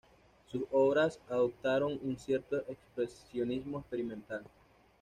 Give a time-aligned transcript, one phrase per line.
[0.51, 4.43] Sus obras adoptaron un cierto expresionismo experimental.